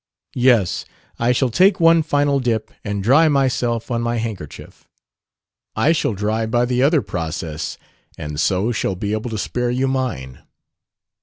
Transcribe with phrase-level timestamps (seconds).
[0.33, 0.83] Yes,
[1.19, 4.87] I shall take one final dip and dry myself on my handkerchief."
[5.75, 7.77] "I shall dry by the other process,
[8.17, 10.41] and so shall be able to spare you mine."